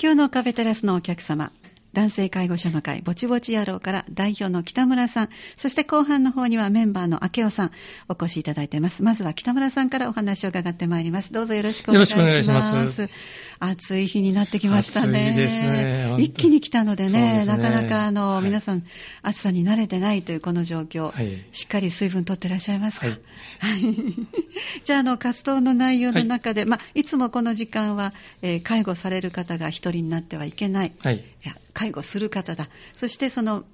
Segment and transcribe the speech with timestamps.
[0.00, 1.50] 今日のカフェテラスのお客様、
[1.92, 7.70] 男性介護者の会ぼちぼち野郎から代表の北村さん、そして後半の方にはメンバーの明夫さん、
[8.08, 9.02] お越しいただいています。
[9.02, 11.32] まずは北村さんからお話を伺ってまいります。
[11.32, 12.18] どうぞよろしくお願いします。
[12.20, 13.08] よろしくお願いします
[13.60, 15.30] 暑い日になってきましたね。
[15.30, 18.84] 暑いですね一気に来たのでね、ですねなかなかあの、はい皆さん
[19.22, 23.18] 暑さに慣れてないというこの状況、はいしっかり水分取ってらっしゃいますか、はい
[24.84, 28.12] じゃあ、あの、活動の内容の中で、いまあ、いつもこの時間は、
[28.42, 30.92] えー介護される方が一人になってはいけない。
[31.02, 31.24] はい
[31.72, 32.68] 介護する方だ。
[32.94, 33.64] そして、その、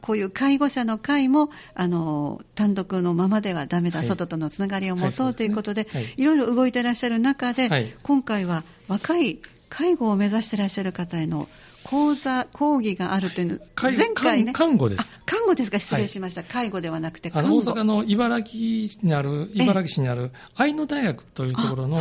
[0.00, 4.08] こういう介護者の会も、あの、単独のままではダメだ、はい。
[4.08, 6.14] 外とのつながりを持とうということで、はい。
[6.16, 7.94] いろいろ動いていらっしゃる中で、はい。
[8.02, 11.48] 今回は若い介護を目指していらっしゃる方への
[11.84, 14.52] 講座、講義があるというの、介前回ね。
[14.52, 15.02] 看看護です。
[15.02, 16.42] あ看護ですか、失礼しました。
[16.42, 17.58] 介護ではなくてあの、看護。
[17.58, 22.00] 大阪の茨城市にある、茨城市にある愛野大学というところの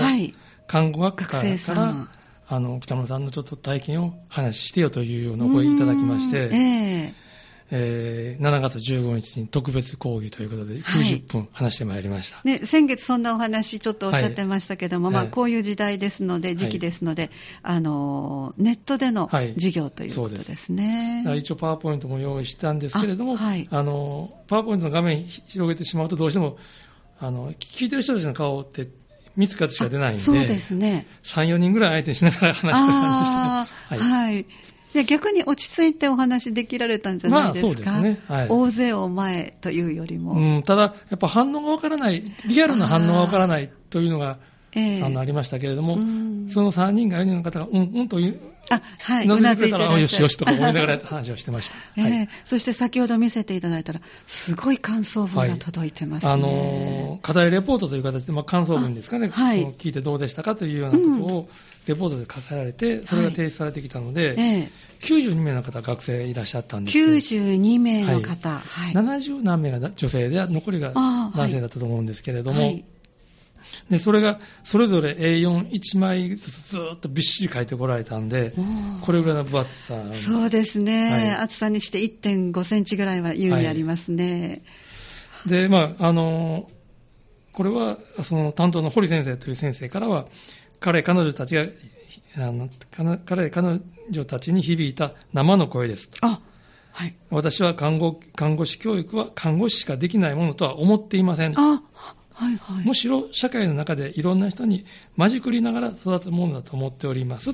[0.67, 2.09] 看護学科学生さから、ん
[2.51, 6.53] あの、北村さんのちょっと体験を話してよというようなお声いただきまして、うん。
[6.53, 7.13] え
[7.71, 8.37] え。
[8.37, 11.01] ー7月15日に特別講義ということで、はい。
[11.01, 12.41] 90分話してまいりました。
[12.43, 15.25] えね、先月そんなお話ちょっとおっしゃってましたけども、まあ、はい。
[15.27, 17.31] はいこういう時代ですので、時期ですので、
[17.63, 19.53] あの、ネットでのはい。
[19.53, 21.21] 授業ということですね。
[21.23, 23.65] だから一応パワーポイントも用意したんですけれども、あはい。
[23.71, 26.57] あの、パワーポイントの画面広げてしまうとどうしても、
[27.21, 28.89] あの、聞いてる人たちの顔って
[29.37, 31.05] 3つかしか出ないんで、そうですね。
[31.23, 33.69] 3、4人ぐらい相手にしながら話して感じでしたあね。
[33.89, 34.39] ーはい。
[34.93, 37.91] いや逆に落ち着いてお話できられたんじゃないですか？
[37.91, 40.33] まあそうですねはい大勢を前というよりも。
[40.33, 46.49] うん、ただ、やっぱ反応がわからない、リアルな反応がわからないというのが、ええあの、ありましたけれども、ん。
[46.49, 49.25] その3人が4人の方が、うん、うんという、あ、はい。
[49.27, 51.75] うなずいてくれたら、よしよしとか思いながら話をしてました。
[51.97, 52.01] ええ。
[52.03, 52.29] はい。
[52.45, 56.31] そして先ほど見せていただいたら、すごい感想文が届いてますね。
[56.31, 59.61] あのー課題レポートという形で、まあ、感想文ですかね、あはい。
[59.61, 61.49] その聞いてどうでしたかというようなことを、
[61.87, 64.69] レポートで課せられて、それが提出されてきたので、ええ。
[65.01, 66.93] 92名の方、学生いらっしゃったんです。
[66.93, 68.49] けど92名の方。
[68.49, 68.93] はい。
[68.93, 70.93] 70何名が女性で、残りが
[71.35, 72.85] 男性だったと思うんですけれども、はい
[73.89, 78.53] で、それが、それぞれ A41 枚ずつずーっとびっしり書いてこられたんで、
[79.01, 84.61] これぐらいの分厚さそうですね、はい厚さにして1.5センチぐらいは優にありますね。
[85.45, 86.69] で、まあ、あの
[87.53, 90.25] これは、その担当の堀先生という先生からは、
[90.79, 91.65] 彼、彼女たちが、
[92.37, 92.69] あの
[93.25, 96.17] 彼、彼女たちに響いた生の声ですと。
[96.25, 96.39] あ、
[96.91, 97.15] はい。
[97.29, 101.53] 私は看護看護師教育は看護師しかできないものとは思っていません。
[101.57, 101.81] あ、
[102.41, 102.85] はいはい。
[102.85, 104.83] むしろ社会の中でいろんな人に
[105.15, 107.51] まじくりながら育つものだと思っております。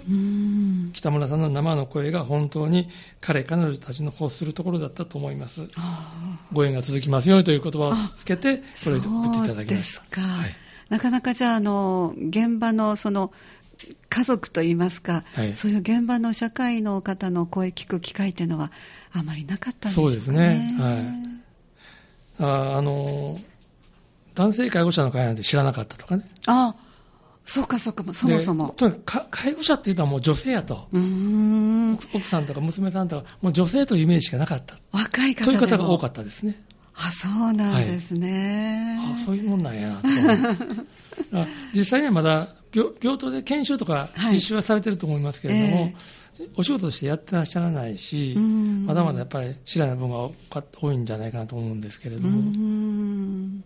[0.93, 2.87] 北村さんの生の声が本当に
[3.19, 5.67] 彼、彼女たちの欲するところだったと思います。
[5.75, 10.21] あご縁が続きますようにという言葉をつけて、あこれを送っていただきました。
[10.21, 10.49] はい
[10.89, 13.33] なかなかじゃあ、あの、現場のその、
[14.09, 18.71] 家族といいますか、はいそういう現場の社会の方の声聞く機会っていうのは
[19.11, 20.21] あまりなかったんでしょうかね。
[20.21, 21.37] そうですねはい
[22.39, 23.39] ああの
[24.37, 26.29] 男性介護者の会なんて知らなかったとかね。
[26.45, 26.75] あ、
[27.43, 28.73] そうかそうか、そもそもで。
[28.75, 30.87] とにかくか介護者っていうのはもう女性やと。
[32.13, 34.75] 奥さんとか娘さんとか、もう女性というイメージしかなかった。
[34.91, 36.61] 若い方という方が多かったですね。
[36.93, 38.99] あ、そうなんですね。
[38.99, 40.07] ああそういうもんなんやなと
[41.73, 45.95] 実際にはまだ病病棟で研修とかはい実習はされてると思いますけれども、え
[46.55, 53.63] お仕事としてやってらっしゃらないし、うんまだまだやっぱり知らない部分が多いんじゃないかなと思うんですけれどうも、ん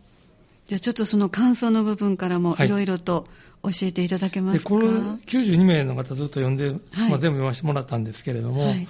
[0.72, 2.68] じゃあちょっとその感想の部分からもはい。
[2.68, 3.28] いろいろと
[3.62, 7.09] 教えていただけまか、ですこれ92名の方ずっと読んで、はい。
[7.09, 8.88] まあ、全部読ませてもらったんですけれども、はい。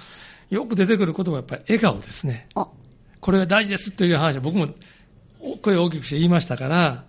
[0.51, 2.47] よく出てくる言葉はやっぱり笑顔ですね。
[2.53, 2.67] あ、
[3.19, 4.67] これが大事ですという話は僕も
[5.63, 7.03] 声を大きくして言いましたから、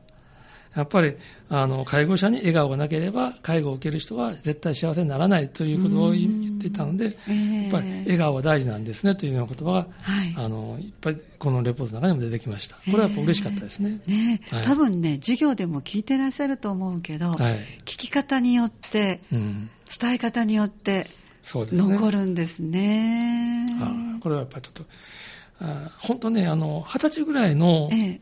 [0.74, 1.14] やっぱり、
[1.50, 12.76] あの、介護者に笑顔がなければ、介護を受ける人は絶対幸せにならないということを言っていたので、ええやっぱり笑顔は大事なんですねというような言葉が、はいあの、いっぱいこのレポートの中にも出てきました。
[12.76, 14.00] これはやっぱ嬉しかったですね。
[14.06, 17.36] ねえ、はい多分ね、授業でも聞いてらっしゃると思うけど、はい。
[17.84, 19.70] 聞き方によって、うん。
[20.00, 21.10] 伝え方によって
[21.42, 21.92] そうですね。
[21.92, 23.66] 残るんですね。
[23.80, 24.84] あこれはやっぱりちょっと、
[25.60, 28.20] あ本当ね、あの、二十歳ぐらいのええ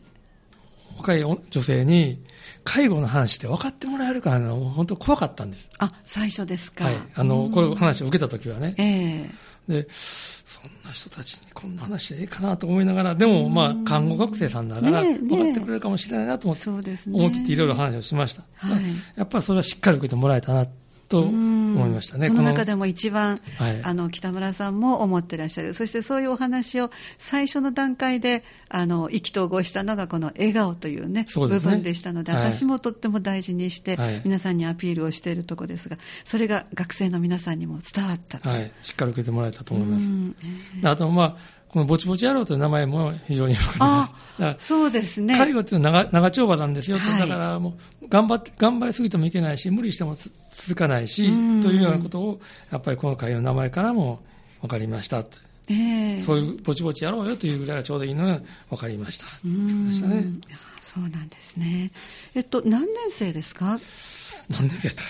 [1.00, 2.18] 若い女性に、
[2.64, 5.68] 介護の話って分かってもらえるかな、本当怖かったんです。
[5.78, 6.84] あ、最初ですか。
[6.84, 6.94] はい。
[7.14, 8.74] あの、こういう話を受けたときはね。
[8.78, 17.18] ええで、そんな人たちにこんな話でいいかなと思いながら、でも、まあ、看護学生さんだから、分かってくれるかもしれないなと思って、そうですね。
[17.18, 18.42] 思い切っていろいろ話をしました。
[18.54, 18.82] はい
[19.16, 20.66] やっぱりそれはしっかり受けてもらえたな
[21.10, 22.28] と思いましたね。
[22.28, 25.74] その中でも一番、はい、あの、北村さんも思ってらっしゃる。
[25.74, 38.48] そしてそういうお話を最初の段階で、あの、意気投合したのがこの笑顔というね、うね部分でしたので、はい、私もとっても大事にして、はい、皆さんにアピールをしているところですが、それが学生の皆さんにも伝わったと。
[38.48, 38.70] はい。
[38.80, 40.08] しっかり受けてもらえたと思います。
[40.84, 41.36] あと、まあ、
[41.70, 44.08] このぼちぼち野郎という名前も非常にあ
[44.58, 45.36] そうですね。
[45.36, 50.16] 介護っていうのは長長丁場なんですよ、はい、だからもう頑張って、頑張りすぎてもいけないし、無理しても
[50.60, 51.28] 続かないし、
[51.62, 52.40] というようなことを、
[52.70, 54.20] やっぱりこの会の名前からも
[54.60, 55.24] 分かりました。
[55.68, 59.26] えー、そういうぼちぼちやろうよというぐらいがちょうどいいのが分かりました。
[59.26, 60.24] そうでしたね。
[60.80, 61.92] そうなんですね。
[62.34, 63.78] えっと、何年生ですか？
[64.50, 65.02] 何年生やった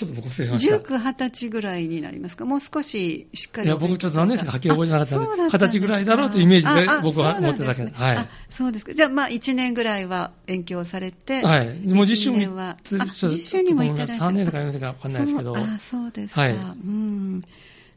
[0.00, 0.76] ちょっと僕忘れました。
[0.76, 2.46] 19、20歳ぐらいになりますか？
[2.46, 3.66] もう少ししっかり。
[3.66, 7.90] いや、僕ちょっと何年生かはっきり覚えてなかったので、20歳ぐらいだろうというイメージで僕は思ってただけで。
[7.90, 8.28] はい。
[8.48, 8.94] そうですか。
[8.94, 11.42] じゃあ、まあ、1年ぐらいは勉強されて。
[11.42, 11.68] はい。
[11.92, 14.36] もう実習もは、実習にも行ってらっしゃる。
[14.36, 15.56] 3年とか4年とかわかんないですけど。
[15.56, 16.40] あ、そうですか。
[16.40, 16.52] はい。
[16.52, 17.44] うん。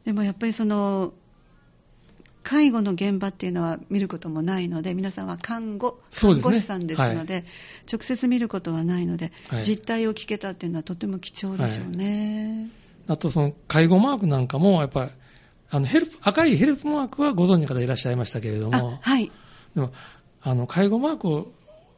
[0.04, 1.14] でもやっぱりその、
[2.44, 7.44] 介護の現場っていうのは見ることもないので、皆さんは看護、看護師さんですので、でねはい、
[7.92, 12.70] 直接見ることはないので、はい、実態を聞けたっていうのはとても貴重でしょうね。
[13.08, 15.10] はい、あと、その介護マークなんかも、やっぱり、
[15.70, 19.32] あのヘルプ赤いヘルプマークはご存知の方いらっしゃいましたけれども、はい、
[19.74, 19.92] でも
[20.42, 21.52] あの介護マークを、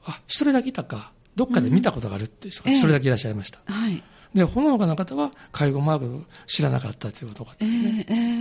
[0.07, 3.59] あ一人だけいたか、どっかで見たことがあるっていう人が一人だけいらっしゃいました。
[3.69, 3.79] うんえ。
[3.79, 4.03] ー、はい。
[4.35, 8.36] で、この他の方は介護マークを知らなかったということがあってですね、えーえー、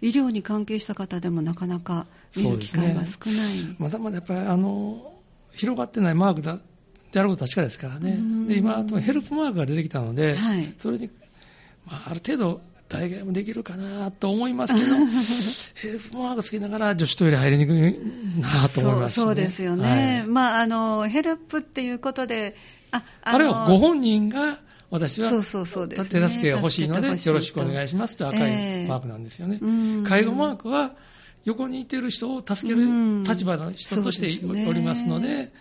[0.00, 2.06] 医療に関係した方でもなかなか
[2.36, 3.68] 見る機会は少ない。
[3.68, 5.12] ね、まだまだやっぱりあの、
[5.52, 6.58] 広がってないマークだ
[7.12, 8.18] であることは確かですからね。
[8.46, 11.10] で、今、ヘルプマークが出てきたので、はい、それに、
[11.86, 14.86] まあ、ある程度、大概もできるかなと思いますけど、
[15.82, 17.80] ヘルプマークつけながら女子トイレ入りにくい
[18.40, 20.18] なと思います、ね、そうですよね。
[20.20, 22.54] はい、まあ、あの、ヘルプっていうことで、
[22.92, 24.58] あ、ああれはご本人が
[24.96, 29.58] 私はそうそうそうです、ね、手助けが欲しいので、よろしくお願いしますと赤いマークなんですよね。
[29.62, 30.92] えー、介護マークは、
[31.44, 35.52] 横にいてる人を助ける立場の人としておりますので、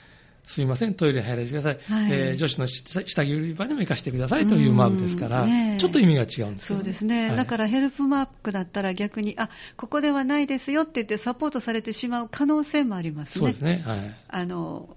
[0.46, 1.94] すみません、トイレに入らせてください。
[1.94, 13.40] はい、えー、女子の下着売り場にも行かせてくださいというマークですから、ね、ちょっと意味が違うんですそうですね、はい、だからヘルプマークだったら逆に、あここではないですよって言ってサポートされてしまう可能性もありますね。
[13.40, 13.84] そうですね。
[13.86, 14.00] はい、
[14.30, 14.90] あの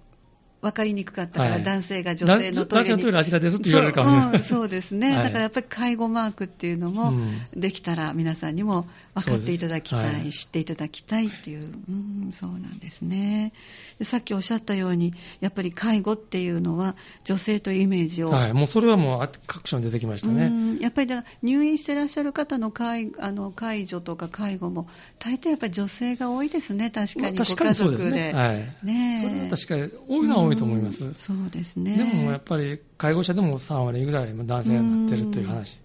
[0.60, 7.12] 分かりにくかったから、男性が女性のトイレに、男性のトイレあちらですって言われるかもしれない、うん、そうですね、はい、だからやっぱり介護マークっていうのも
[7.55, 8.88] できたら皆さんにも
[9.20, 13.52] 分かっていただきたい、はい、知っていただきたいっていう、うん、そうなんですね。
[13.98, 16.94] でさっきおっしゃったようにやっぱり介護っていうのは
[17.24, 24.88] 女性というイメージを、はい、もうそれはもう各所に出てきましたね、うん、やっぱり入院してらっしゃる方の介あの介助とか介護も
[25.18, 26.90] 大抵やっぱり女性が多いですね。
[26.90, 28.32] 確かにご家族で,、ね。
[28.32, 31.96] はい、ねそれは確かに多いのは多いと思います、そうですね。
[31.96, 35.78] でもやっぱり介護者でも3割ぐらい男性になってるという話、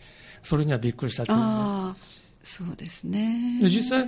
[0.43, 1.37] それにはびっくりしたという
[2.43, 3.59] そうですね。
[3.61, 4.07] で実際、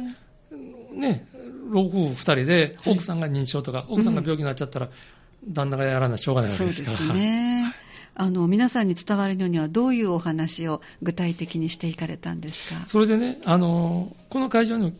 [0.94, 1.26] ね、
[1.70, 6.98] 老夫婦2人で、奥さんが認知症とか、はい、奥さんが病気になっちゃったら、うん、旦那がやらないしょうがないわけですから。
[6.98, 7.74] そうですね。
[8.18, 12.86] あの、皆さんに伝わるのにはどういうお話を具体的にしていかれたんですか？
[12.88, 14.94] それでね、あの、この会場に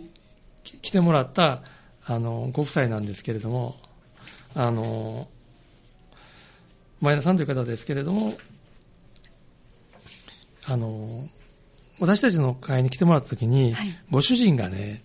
[0.64, 1.62] 来てもらった、
[2.06, 3.78] あの、ご夫妻なんですけれども、
[4.54, 5.30] あの、
[7.00, 8.34] 前田さんという方ですけれども、
[10.66, 11.30] あの、
[12.00, 15.04] 私たちの会に来てもらった時に、はい、ご主人がね、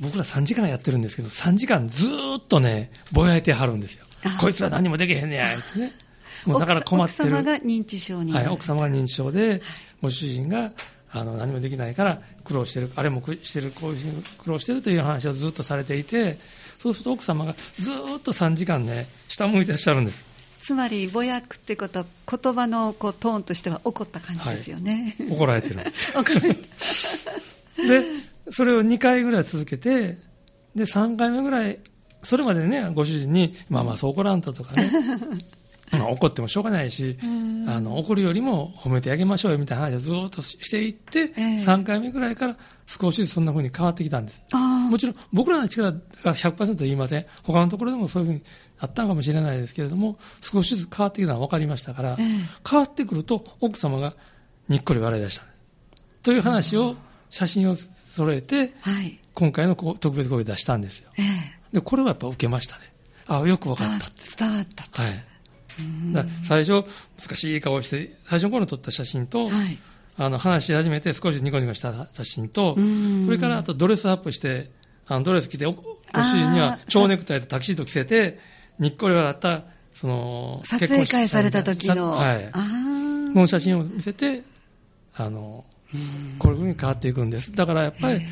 [0.00, 2.08] 僕ら3時間やってるんですけど、3時間ず
[2.38, 4.04] っとね、ぼやいてはるんですよ。
[4.40, 5.92] こいつは何もできへんねや、ってね。
[6.46, 7.28] もうだから困ってる。
[7.28, 9.62] 奥様が認知症にはい、奥様が認知症で、
[10.02, 10.72] ご主人が、
[11.10, 16.38] あの、何もできないから苦労してる、あれもしてる、こういう苦労してるという話をずっとされていて、
[16.78, 20.33] そうすると奥様がずっと3時間ね、下向いてらっしゃるんです。
[20.64, 25.14] つまり、ぼやくってことは、言葉のこうトーンとしては怒った感じですよね。
[25.18, 25.76] はい、怒られてる。
[26.16, 26.62] 怒られて
[27.86, 28.06] で、
[28.48, 30.16] それを2回ぐらい続けて、
[30.74, 31.80] で、3回目ぐらい、
[32.22, 34.90] それまでね、ご主人に、まあまあそう怒らんととかね、
[35.98, 37.18] まあ、怒ってもしょうがないし、
[37.66, 44.42] あの怒るよりも褒めてあげましょうよみたいな話をずっとしていって、えー、3回目ぐらいから少しずつそんなふうに変わってきたんです。
[44.90, 45.98] もちろん僕らの力が
[46.34, 47.26] 100%言いません。
[47.42, 48.42] 他のところでもそういうふうに
[48.78, 54.14] あったかもしれないですけれども、少しずつ変わってきたのは分かりましたから、えー、変わってくると奥様が
[54.68, 55.44] にっこり笑い出した。
[56.22, 56.96] という話を、
[57.30, 61.10] 写真を揃えて、はい、今回の特別講義出したんですよ。
[61.18, 62.82] えー、で、これはやっぱ受けましたね。
[63.26, 64.22] ああ、よく分かったって。
[64.38, 65.02] 伝わったと。
[65.02, 65.12] はい。
[66.42, 66.84] 最初、
[67.18, 69.78] 難しい顔して、最初の頃に撮った写真と、はい、
[70.16, 72.76] あの話し始めて少しニコニコした写真と、
[73.24, 74.70] それからあとドレスアップして、
[75.06, 78.38] あのドレス着て、ご主人には蝶ネクタイとタキシード着せて、
[78.78, 79.62] にっこり笑った、
[79.94, 82.12] その、撮影会された時の。
[82.12, 82.50] はい。
[83.34, 84.42] の写真を見せて、
[85.16, 85.64] あの、
[86.38, 87.52] こういうふうに変わっていくんです。
[87.52, 88.22] だからやっぱり、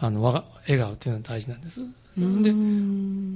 [0.00, 0.44] あの、笑
[0.78, 1.80] 顔っていうのは大事なんです。
[2.16, 2.50] で、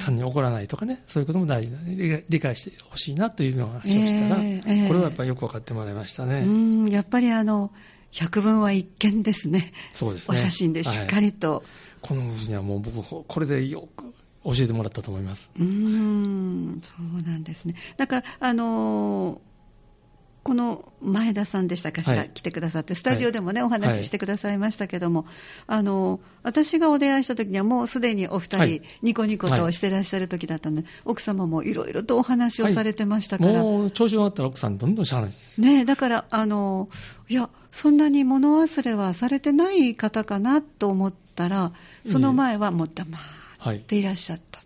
[0.04, 4.88] 単に怒らないとかね、そういうことも大事なので、理理解してほしいなというのを話をしたら、ええええ。
[4.88, 6.40] これはやっぱりよく分かってもらいましたね。
[6.40, 6.88] うん。
[6.88, 7.72] やっぱりあの
[8.12, 9.72] 百聞は一見ですね。
[9.92, 10.34] そうですね。
[10.34, 11.64] お写真でしっかりと、
[12.00, 14.12] この夫人にはもう僕、これでよく
[14.44, 15.50] 教えてもらったと思います。
[15.58, 16.80] うーん。
[16.82, 17.74] そうなんですね。
[17.96, 19.47] だからあのー
[20.48, 22.30] この前田さんでしたかしら、はい。
[22.32, 23.66] 来てくださってスタジオでもね、はい。
[23.66, 25.26] お話ししてくださいましたけども、
[25.66, 28.82] あのー私がお出会いした時にはもうすでにお二人、はい。
[29.02, 35.60] ニコニコとしてらっしゃる時だったので、奥様もいろいろとお話をされてましたから、もう調子があったら奥さんどんどんしゃあないです。
[35.60, 36.88] ねえだからあの
[37.28, 41.72] いやそんなに物忘れはされてない方かなと思ったら
[42.06, 43.18] その前はもう黙
[43.70, 44.62] っていらっしゃった、あ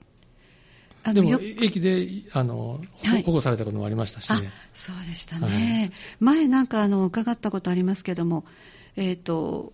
[1.12, 3.22] でもよ駅であの、はい。
[3.24, 4.32] 保護されたこともありましたし。
[4.72, 8.44] そうでしたね、前なんかあの伺ったことありますけども
[8.96, 9.72] えっ、と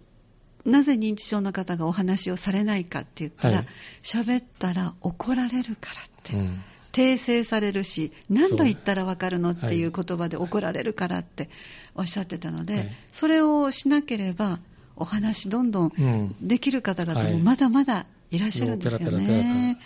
[0.64, 3.66] なぜ認知症の方がお話をされないかって言ったらはい。
[4.02, 6.62] 喋、ったら怒られるからって、うん。
[6.92, 11.48] 訂正されるし何度言ったら分かるのっていうは言葉で怒られるからって
[11.94, 12.88] おっしゃってたので、はい。
[13.12, 14.58] それをしなければ
[15.00, 19.78] お話どんどんうんできる方々はいもまだまだいらっしゃるんペですよね。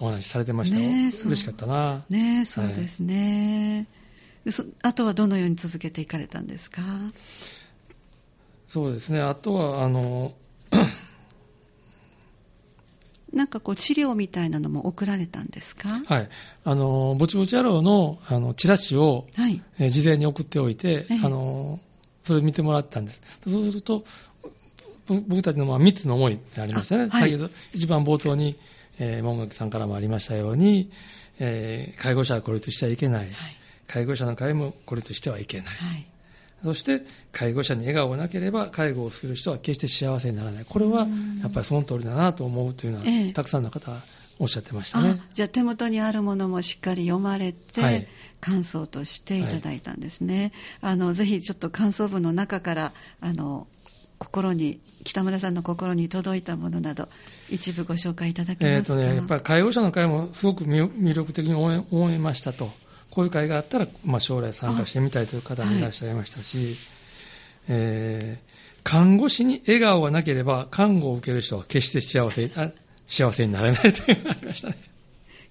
[0.00, 0.82] お話しされてましたよ。
[0.82, 2.04] ね嬉しかったな。
[2.08, 3.86] ねそうですね、
[4.44, 6.82] でそあとはどのように続けていかれたんですか
[8.68, 9.20] そうですね。
[9.20, 10.34] あとは、あの、
[13.32, 16.28] なんかこう治療みたいなのも送られたんですかはい。
[16.64, 21.80] あの、ぼちぼち野郎の、あの、チラシを、はいえー事前に送っておいて、ええあの、
[22.22, 23.20] それを見てもらったんです。
[23.46, 24.04] そうすると、
[24.37, 24.37] ぼ
[25.08, 27.08] 僕たちのまあ3つの思いってありましたね。
[27.10, 28.56] あはい先ほど一番冒頭に、
[28.98, 30.90] えー、門垣さんからもありましたように、
[31.38, 33.20] えー介護者は孤立しちゃいけない。
[33.20, 33.32] はい
[33.86, 35.66] 介護者の会も孤立してはいけない。
[35.66, 36.06] はい
[36.64, 40.64] そして、介護者に笑顔がなければ、介護をする人は決して幸せにならない。
[40.68, 41.06] これは、
[41.40, 44.02] やっぱりその通りだなと思うというのは、ええたくさんの方が
[44.40, 45.28] おっしゃってましたねあ。
[45.32, 48.06] じゃあ手元にあるものもしっかり読まれて、はい
[48.40, 53.66] 感想としていただいたんですね、あのぜひちょっと感想文の中からあの
[54.18, 57.08] 心に北村さんの心に届いたものなど
[57.50, 62.70] 一部ご紹介いただけますか、えーとね、やっぱり介護者の会もすごく魅魅力的に思いましたと、
[63.10, 66.76] こういう会があったら、まあ、将来参加してみたいという方もいらっしゃいましたし、
[67.68, 68.58] えー
[68.88, 72.72] 看護師に笑顔がなければ、看護を受ける人は決して幸せあ
[73.06, 74.87] 幸せになれないというのがありましたね。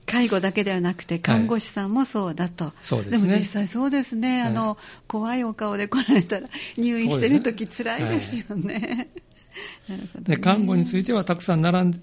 [0.08, 3.18] 介護だけではなくて看護師さんもそうだと、そうですね。
[3.18, 6.48] も実際そうですね、あの怖いお顔で来られたら
[6.78, 9.10] 入院してる時そうですね辛いですよね。
[9.88, 10.36] なるほどね。
[10.36, 12.00] で看護についてはたくさん並んで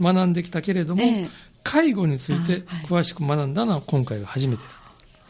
[0.00, 1.28] 学んできたけれども、ええ。
[1.62, 4.62] 介護について詳しく学んだのは今回が初めて。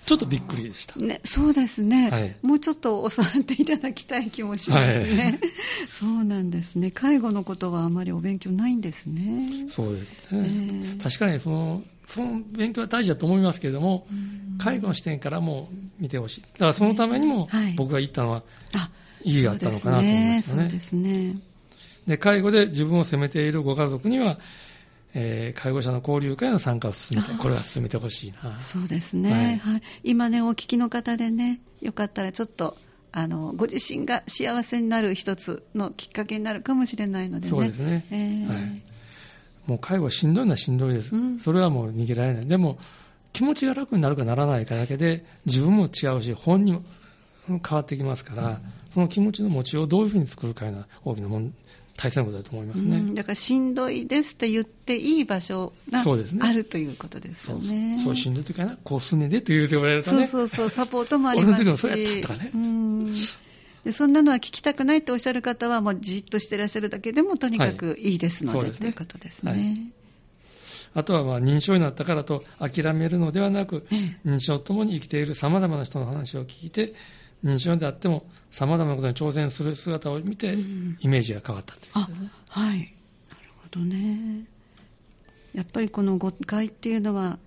[0.05, 0.99] ちょっとびっくりでした。
[0.99, 2.35] ね、そうですね、はい。
[2.43, 5.39] もうちょっと教わっていただきたい気もしますね、
[5.89, 6.91] そうなんですね。
[6.91, 9.65] 介護のことはあまりお勉強ないんですね。
[9.69, 10.49] そうですね。
[10.49, 11.03] ええ。
[11.03, 14.07] 確かにその、その勉強は大事だと思いますけれども、
[14.59, 15.69] 介護の視点からも
[15.99, 16.43] 見てほしい。
[16.43, 17.75] だからそのためにもはい。
[17.75, 18.43] 僕が言ったのは、
[18.75, 18.91] あ
[19.23, 20.69] 意義があったのかなと思いますよね。
[20.69, 21.37] ですね。
[22.07, 24.39] で、介護で自分を責めているご家族には、
[25.15, 28.61] えー介護者の交流会の参加を進めて、これは進めてほしいな。
[28.61, 29.75] そうですね、はい。
[29.75, 29.83] はい。
[30.05, 32.77] 今ねお聞きの方でねよかったらちょっと
[33.13, 37.51] あのご自身が幸せになる一つのきっかけになるかもしれないのでね。
[37.51, 38.07] そうですね。
[38.11, 38.49] えー。
[38.49, 38.92] はい
[39.67, 41.15] もう介護はしんどいのはしんどいです。
[41.15, 42.47] うんそれはもう逃げられない。
[42.47, 42.79] でも、
[43.33, 46.75] 気持ちが楽になるかならないかだけで、自分も違うし、本人
[47.49, 48.61] も変わってきますから、
[48.93, 51.55] その気持ちの持ちをどういうふうに作るかいうのは大きなもん
[51.97, 52.97] 大切なことだと思いますね。
[52.97, 56.03] うんだからしんどいですって言っていい場所が
[56.47, 57.99] あるということですそうよね。
[57.99, 61.67] そうしんどい時はな、こうすんねんでと言うてもらえるとね、そうそうそう、サポートもありますし。
[61.67, 63.13] 俺の時もそうやったとかねうん
[63.85, 68.17] でそんなのは聞きたくないとおっしゃる方は、もうじっとしてらっしゃるだけでもとにかくい。
[68.17, 68.93] いですので、はいですね。
[68.93, 69.51] ということですね。
[69.53, 70.03] はい。
[70.95, 73.87] あとはまあ認知症になったからと諦めるのではなく、
[74.25, 76.95] 認知症とともに生きているさまざまな人の話を聞いて、
[77.45, 80.55] 認知症であってもさまざまなことに挑戦する姿を見て、
[81.01, 82.09] イメージが変わったというあ
[82.49, 82.89] はい、なる
[83.63, 84.45] ほどね。
[85.55, 87.39] やっぱりこの誤解っていうのは、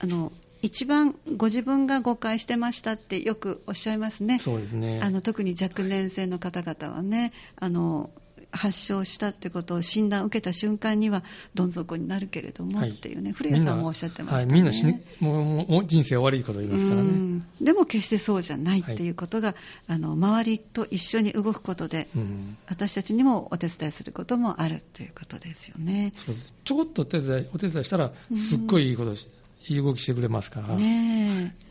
[0.00, 4.38] あの一番ご自分が誤解してましたってよくおっしゃいますね。
[4.38, 5.00] そうですね。
[5.02, 8.10] あの特に若年性の方々はねあの
[8.50, 11.22] 発症したってことを診断を受けた瞬間には
[11.54, 17.02] どん底になるけれども、はいっていうね古谷さんもおっしゃってましたね、はい、みんな死ぬもうもうもう人生終わりいこと言いますからね。
[17.02, 19.54] うんでも決してそうじゃないっていうことが、
[19.86, 26.12] あの周りと一緒に動くことで、うん私たちにもお手伝いすることもあるということですよね。
[26.16, 29.28] そうですちょこっとお手伝いお手伝いしたら、すっごいいいことし、
[29.68, 31.68] いい動きしてくれますから、ねえ。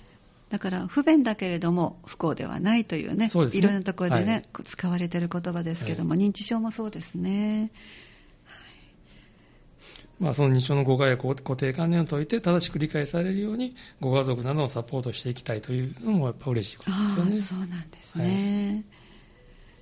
[0.50, 3.32] だから不便だけれども不幸ではないというねね。
[3.54, 4.64] いろんなところでね、はい。
[4.64, 7.72] 使われている言葉ですけども、認知症もそうですね。
[10.20, 17.42] まあ、その認知症の誤解や固固定観念を解いて正しく理解されるようにご家族などをサポートしていきたいというのもやっぱ嬉しいことですよね。
[17.42, 18.84] そうなんですね、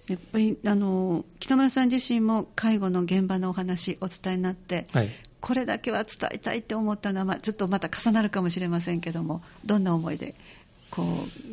[0.08, 5.10] やっぱりあの北村さん自身も介護の現場のお話お伝えになってはい。
[5.42, 10.34] これだけは伝えたいって思ったのは、まあ、ちょっとまた重なるかもしれませんけどもどんな思いで
[10.90, 11.04] 講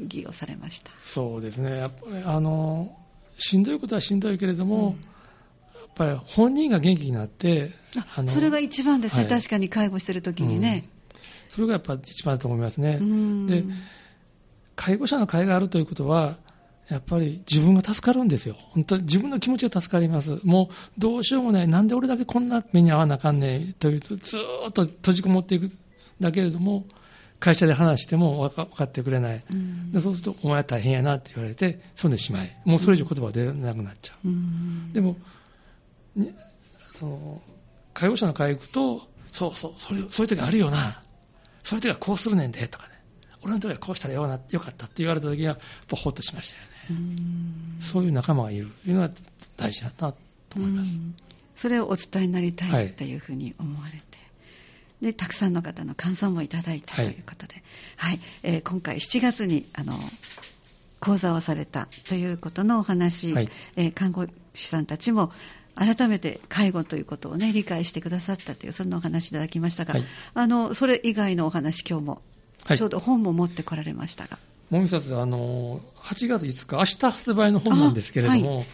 [0.05, 0.91] 義をされました？
[1.01, 1.77] そうですね。
[1.77, 2.97] やっぱりあの
[3.39, 4.97] しんどいことはしんどいけれども、
[5.75, 7.71] やっぱり本人が元気になって
[8.17, 9.31] あそれが一番ですね、はい。
[9.31, 10.89] 確かに介護してる時にね、
[11.51, 12.99] それがやっぱ一番だと思いますね。
[12.99, 13.47] うん。
[13.47, 13.65] で
[14.75, 16.39] 介護者の会があるということは、
[16.93, 18.57] やっぱり自分が助かるんですよ。
[18.59, 20.41] 本当に自分の気持ちが助かります。
[20.45, 21.69] もうどうしようもない。
[21.69, 25.71] なんで俺だけこんな目に遭わなあかんねんというと、ずーっと閉じこもっていく。
[26.21, 26.85] だけれども、
[27.41, 29.43] 会社で話しても分かってくれない。
[29.91, 32.57] でそうすると、お前は大変やなって言われて、そんでしまい。
[32.65, 34.29] もうそれ以上言葉が出なくなっちゃう。
[34.29, 35.17] うんでも、
[36.15, 36.33] に
[36.95, 37.43] その、
[37.93, 41.03] 介護者の会行くと、そうそう、それ、そういう時あるよな。
[41.65, 42.92] そういう時はこうするねんで、とかね。
[43.43, 45.59] 俺の時はこうしたらよなよかったって言われた時は、
[45.91, 46.57] ほっとしました
[46.93, 47.07] よね。
[47.81, 48.69] そういう仲間がいる。
[48.85, 49.11] というのは
[49.57, 50.17] 大事だなと
[50.57, 50.99] 思います。
[51.55, 52.87] それをお伝えになりたはい。
[52.89, 54.03] いというふうに思われて、
[55.01, 57.13] でたくさんの方の感想もいただいたとはい。
[57.13, 57.63] いうことで、
[57.97, 58.21] はい。
[58.43, 59.99] えー今回7月にあの
[61.01, 63.49] 講座をされたということのお話、はい。
[63.77, 65.33] えー看護師さんたちも
[65.75, 70.05] 改めて介護ということをね理解してくださったというそんなお話いただきましたが、はい。
[70.35, 72.23] あのそれ以外のお話今日も、
[72.65, 72.79] はい。
[72.79, 74.39] ちょうど本も持ってこられましたが。
[74.71, 78.65] もう一つ、あの、8月5日、明日発売の本なんですけれども、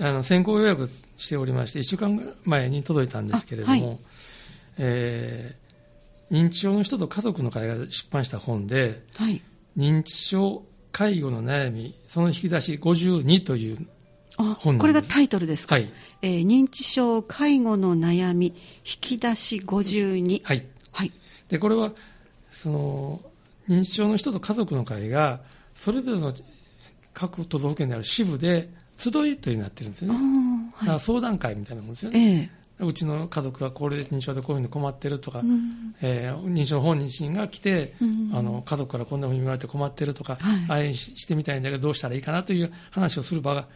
[0.00, 3.98] あの先行予約しておりまして、1週間前に届いたんですけれども、あはい。
[4.78, 5.68] えー
[6.30, 9.40] 認知症の人と家族の会が出版した本で、はい。
[9.76, 13.88] 認知症介護の悩み、その引き出し52という、
[14.36, 14.78] あ本なんです。
[14.78, 15.88] これがタイトルですか、はい。
[16.22, 20.64] えー認知症介護の悩み引き出し52はい。
[20.92, 21.12] はい。
[21.48, 21.92] で、これは、
[22.52, 23.20] その、
[23.68, 25.40] 認知症の人と家族の会が、
[25.74, 26.32] それぞれの
[27.12, 30.20] 各都道府県にある支部で、集いというになってるんですよあね。
[30.20, 32.18] ーはいだから相談会みたいなもんですよね。
[32.20, 43.66] ええうちの家族が高齢認知症でこういうの困ってるとか、んえー認知症本人が来て、うんあの家族からこんなふうに言われて困ってるとか、はいあれししてみたいんだけどどうしたらいいかなという話をする場が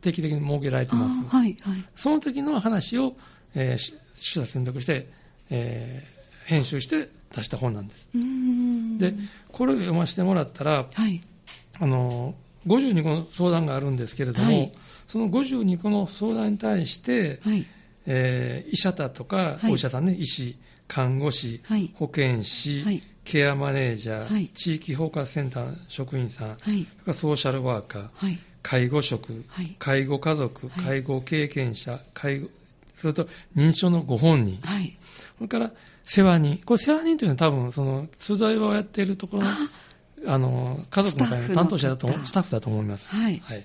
[0.00, 1.24] 定期的に設けられてます。
[1.28, 3.14] はいはいその時の話を、
[3.54, 3.92] えーし
[4.34, 5.08] 取捨選択して、
[5.50, 8.06] えー編集して出した本なんです。
[8.98, 9.14] で、
[9.50, 11.20] これを読ませてもらったら、はい。
[11.80, 12.34] あの、
[12.66, 14.72] 52個の相談があるんですけれども、はい。
[15.06, 17.66] その52個の相談に対して、はい。
[18.06, 19.72] えー医者だとか、はい。
[19.72, 20.56] お医者さんね、医師、
[20.88, 21.90] 看護師、はい。
[21.94, 23.02] 保健師、はい。
[23.24, 24.48] ケアマネージャー、はい。
[24.48, 26.56] 地域包括センターの職員さん、
[27.12, 28.38] ソーシャルワーカー、はい。
[28.62, 29.74] 介護職、はい。
[29.78, 30.84] 介護家族、はい。
[30.84, 32.48] 介護経験者、介護、
[32.96, 33.24] それと
[33.56, 34.96] 認知症のご本人、はい。
[35.36, 35.72] それから
[36.04, 36.58] 世話人。
[36.64, 39.50] これ世話人というのは多分、その、集いをやっているところの、
[40.26, 43.08] あの、家族の会の担当者だと思う、ススタッフだと思います。
[43.10, 43.64] はいはい。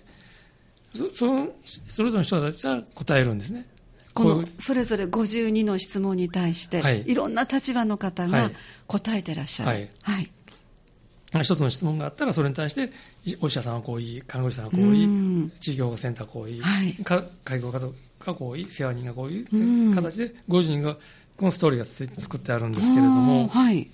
[0.96, 3.66] そその、それぞれの人たちは答えるんですね。
[4.14, 8.52] このそれぞれ52の質問に対して、はいい、ろんな立場の方がはい
[8.88, 9.70] 答えてらっしゃる。
[9.70, 10.30] はいはい。
[11.42, 12.90] 一つの質問があったら、それに対して、
[13.26, 17.94] いお医者さんはこう言い、看護師さんはこう言うんい、地域保護センターはこう言い、はいか介護家族
[18.26, 20.98] がこう言い、世話人がこう言うんう形で、50人が、
[21.38, 21.86] このストーリーが
[22.22, 23.88] 作ってあるんですけれどもはい。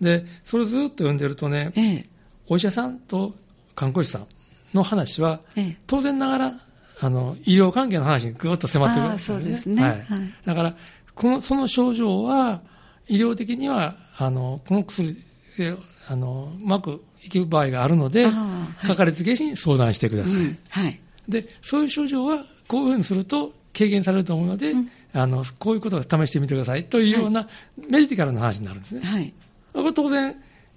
[0.00, 2.04] で、それをずっと読んでるとね、ええ。
[2.48, 3.34] お医者さんと
[3.74, 4.26] 看護師さん
[4.74, 5.76] の話は、ええ。
[5.86, 6.52] 当然ながら、
[7.00, 9.82] あの、医療関係の話にぐっと迫ってくるんああ、そうですね。
[9.82, 10.04] ははいい。
[10.44, 10.76] だから、
[11.14, 12.62] この、その症状は、
[13.08, 15.14] 医療的には、あの、この薬
[15.56, 15.74] で、
[16.08, 20.32] あの、うまくいく場合があるので、はいかかりつけ医師に相談してください。
[20.32, 20.58] うん。
[20.68, 21.00] はい。
[21.28, 24.74] で、そういう症状は、こういうふうにすると軽減されると思うので、
[25.14, 27.48] あの、こういうことを試してみてくださいというような、
[27.90, 29.00] メディカルな話になるんですね。
[29.02, 29.32] はい。
[29.72, 30.34] これ当然、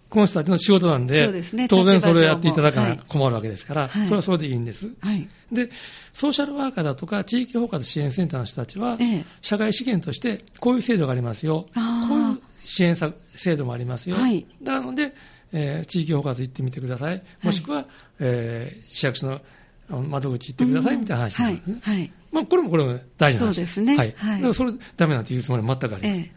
[0.09, 4.89] この人たちの仕事なんで、そうですね当然それをやっていただかなはい困るわけですから、はいそれはそれでいいんです。
[5.01, 5.27] はい。
[5.51, 5.69] で、
[6.13, 11.65] ソーシャルワーカーだとか、地域包括支援センターの人たちは、ええ社会資源として、こういう制度がありますよ。
[11.73, 14.15] こういう支援策制度もありますよ。
[14.15, 15.13] はいなので、
[15.51, 17.21] えー地域包括行ってみてください。
[17.43, 17.85] もしくは、
[18.19, 19.41] えー市役所の
[19.89, 21.81] 窓口行ってくださいみたいな話になるんですね。
[21.81, 21.97] はい。
[21.97, 22.11] はい。
[22.31, 24.13] まあ、これもこれも大事な話そうですねはい。
[24.17, 26.23] はいだからそれ、ダメなんて言うつもりは全くありません。
[26.23, 26.31] え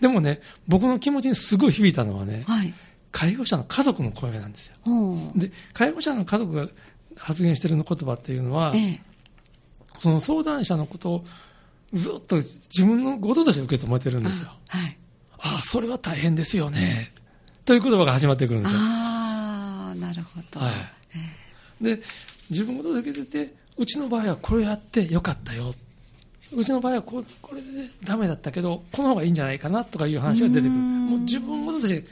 [0.00, 2.74] でもね、僕の気持ちにすごい響いたのはねえ。、はい。
[3.12, 4.74] 介護者の家族の声なんですよ。
[5.36, 6.68] で、介護者の家族が
[7.16, 9.00] 発言してるの言葉っていうのは、ええ。
[9.98, 11.24] その相談者のことを
[11.92, 14.48] ずっと自分のこととして受け止めてるんですよ。
[14.68, 14.96] はい。
[15.38, 17.12] ああ、それは大変ですよね。
[17.64, 18.80] という言葉が始まってくるんですよ。
[18.80, 19.94] あ
[20.50, 20.60] ど。
[20.60, 20.74] はい
[21.80, 21.98] で
[22.50, 25.72] 自分が届けててうちの場合はこれやってよかったよ。
[26.52, 30.70] うちの場合はここれでダメだったけどこの方がいいんじゃないかなとかいう話が出てくる。
[30.70, 31.06] うん。
[31.10, 32.04] もう自分ごとして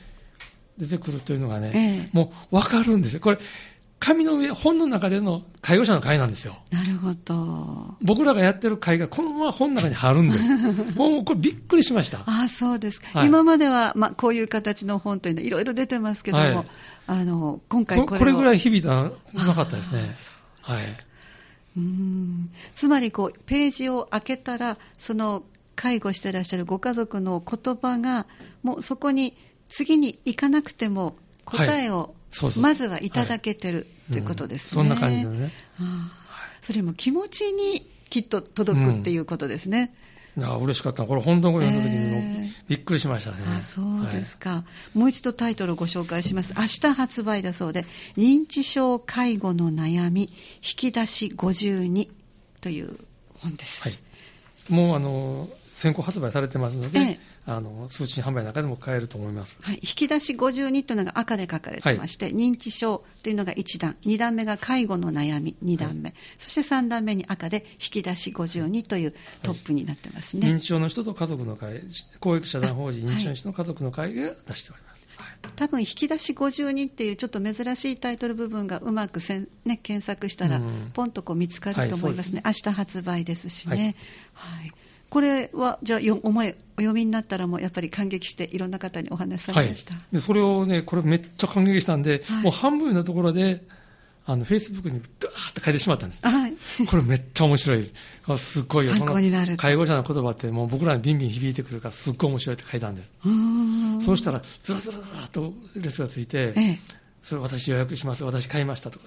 [0.78, 2.10] 出てくるというのがね、ええ。
[2.12, 3.20] もう分かるんですよ。
[3.20, 3.38] これ
[4.02, 6.56] 紙の上本の中での介護者の会なんですよ。
[6.72, 7.94] なるほど。
[8.02, 10.48] 僕らがやってる会がこのまま本の中に貼るんです。
[10.98, 12.18] もうこれびっくりしました。
[12.26, 13.20] ああ、そうですか。
[13.20, 13.28] はい。
[13.28, 16.66] 今までは、まあ、こういう形の本というのはいろいろ出てますけども、はい。
[17.06, 18.18] あの、今回ここれを。
[18.18, 20.00] これぐらい響いたのなかったですね。
[20.00, 20.32] あーそ
[20.72, 20.84] うはい。
[21.76, 22.50] うん。
[22.74, 25.44] つまりこうページを開けたらその
[25.76, 28.26] 介護してらっしゃるご家族の言葉が
[28.64, 29.36] もうそこに
[29.68, 32.21] 次に行かなくても答えをそうそう
[32.60, 34.88] まずはいただけてるっていうことですね、うん。
[34.88, 35.52] そんな感じだね。
[35.78, 36.22] ああ。
[36.62, 39.94] それも気持ちにきっと届くっていうことですね、
[40.36, 41.04] いや嬉しかった。
[41.04, 44.64] これ本当に読んだ時にびっくりしましたね、あそうですか、
[44.94, 46.54] もう一度タイトルをご紹介します。
[46.56, 47.84] 明日発売だそうで
[48.16, 52.08] 認知症介護の悩み引き出し52
[52.60, 52.96] という
[53.40, 59.58] 本です、はい、もうあの先行発売されてますので、ええあの通信販売の中でも買えると思います。
[59.62, 70.46] はい、引き出し52というのが赤で書かれてまして、認知症というのが1段、2段目が介護の悩み2段目、そして3段目に赤で引き出し52というトップになってますね。
[70.46, 71.80] 認知症の人と家族の会、
[72.20, 75.06] 公益社団法人あ認知症の人の家族の会が出しております。
[75.16, 75.52] はい。
[75.56, 80.90] 多分引き出し52っていうちょっと珍しいタイトル部分がうまくせん、ね、検索したらうん。
[80.92, 83.78] ポンとこう見つかると思いますね、明日発売ですしはい。
[83.78, 83.96] ね、
[84.32, 84.72] はい
[85.12, 93.60] これはじゃあよお前お読みになったらもうやっぱり感激していろんな方にお話しさはいれました、でそれをね、これめっちゃ感激したんで、はいもう半分のところで、
[94.24, 96.26] あの、フェイスブックにダーって書いてしまったんです。
[96.26, 96.54] はい
[96.88, 97.90] これめっちゃ面白い。
[98.26, 98.96] あすっごいよ。
[98.96, 103.10] 参考になる介護者の言葉ってもう僕らにビンビン響いてくるからすっごい面白いって書いたんです。
[104.06, 106.78] そうしたら、ずらずらずらっと列がついて、ええ
[107.22, 109.04] それ私予約します、私買いましたとか、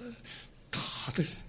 [0.70, 1.45] ダーって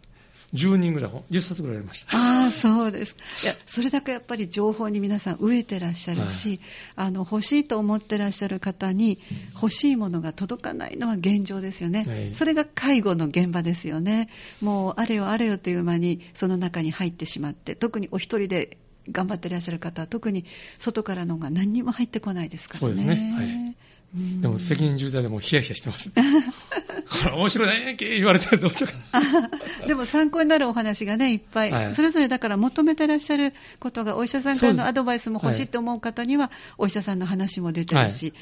[0.53, 2.17] 10人ぐらい、10冊ぐらいありました。
[2.17, 3.15] ああ、そうです。
[3.43, 6.59] いや、それだけやっぱり情報に皆さん飢えてらっしゃるし、
[6.95, 9.19] あの、欲しいと思ってらっしゃる方に
[9.55, 12.05] 欲しいものが届かないのは現状ですよね。
[12.07, 14.29] はいそれが介護の現場ですよね。
[14.61, 18.77] もう、あれよあれよという間にその中に入ってしまって、特にお一人で
[19.11, 20.45] 頑張ってらっしゃる方は特に
[20.77, 22.95] 外からのが何にも入ってこないですからね。
[22.97, 23.75] そうですねはい
[24.15, 26.09] うんでも責任重大でもうヒヤヒヤしてます。
[27.09, 29.49] こ れ面白いねんけ言われたらどうしようかな。
[29.87, 31.93] でも参考になるお話がね、いっぱい、はい。
[31.93, 38.33] それぞれだから求めてらっしゃることが、お医者さんからのアドバイスも欲しいと思う方には、お医者さんの話も出てるし、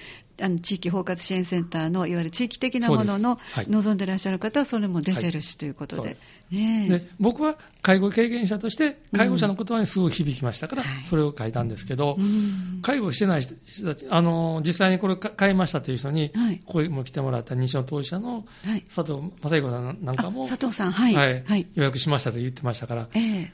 [0.41, 3.38] あの地域包括支援センターのいわゆる地域的なものの
[3.69, 6.17] 望んでらっしゃる方は、それも出てるしということで、はい
[6.52, 7.00] ねえ。
[7.00, 11.06] で僕は介護経験者として介護者の言葉にすごい響きましたから、はい。
[11.06, 12.82] それを書いたんですけど、うん。
[12.82, 16.60] 介護してない人たち、あの実際にこれか買いましたという人に、はい。
[16.65, 18.82] ここにも来てもらった認知症当事者のはい。
[18.82, 21.43] 佐藤正彦さんなんかあも、佐藤さん、はい、はい。
[21.43, 23.54] はい、予約しましたと言ってましたから、ええ。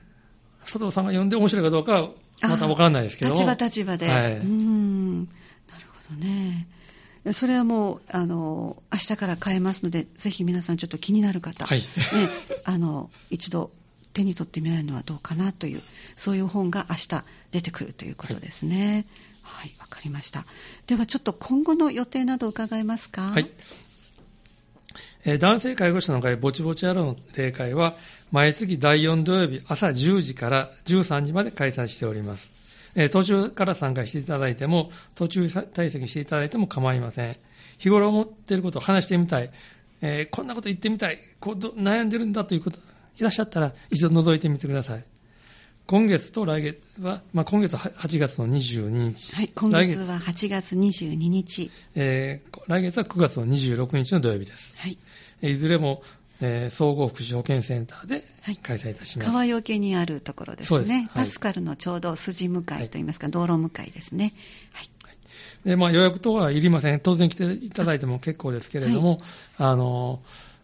[0.62, 2.10] 佐藤さんが読んで面白いかどうかは
[2.42, 3.32] また分からないですけど。
[3.32, 4.38] も立場立場で、はい。
[4.38, 5.30] うん
[6.16, 6.68] なるほどね。
[7.34, 11.86] それはもうあの明日から買えますので、ぜひ皆さんちょっと気になる方、はいね、
[12.66, 13.70] あの一度
[14.14, 15.82] 手に取ってみられるのはどうかなという
[16.16, 19.06] そういう本が明日出てくるということですね。
[19.44, 20.46] はい、わ、かりました。
[20.88, 23.30] ではちょっと今後の予定など伺えますか？
[23.30, 23.50] はい。
[25.24, 27.96] えー男性介護士の会ぼちぼち野郎の例会は
[28.32, 32.50] 毎月第4土曜日朝10時から13時まで開催しております。
[32.96, 37.38] えー途中から参加していただいても、途中退席していただいても構いません。
[37.78, 39.52] 日頃思っていることを話してみたい、
[40.02, 42.78] えーこんなこと言ってみたい、こうど悩んでるんだということ、
[43.18, 45.04] いらっしゃったら一度覗いてみてください。
[45.88, 49.36] 今月と来月は、まあ、今月は8月の22日。
[49.36, 51.70] はい、今来月は8月22日。
[51.96, 54.74] えー来月は9月の26日の土曜日です。
[54.78, 54.98] はい。
[55.42, 56.02] えーいずれも、
[56.42, 59.32] えー総合福祉保健センターではい開催いたします。
[59.32, 60.80] 川よけにあるところですね。
[60.80, 64.34] ですはいパスカルのちょうど筋向かいといいますか、道路向かいですね。
[64.74, 64.90] はい。
[65.66, 67.00] でまあ、予約等はいりません。
[67.00, 69.22] 当然来ていただいても結構ですけれども、
[69.58, 70.22] あの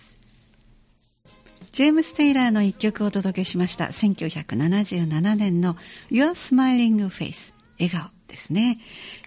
[1.73, 3.85] ジェームス・テイラーの一曲をお届けしました。
[3.85, 5.75] 1977年の
[6.09, 7.58] Your Smiling Face。
[7.79, 8.77] 笑顔ですね。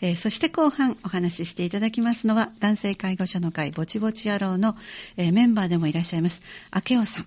[0.00, 4.76] えー、そして後半お話ししていただきますのは、男性介護者の会ぼちぼち野郎の、
[5.16, 6.40] えー、メンバーでもいらっしゃいます、
[6.88, 7.26] 明夫さん。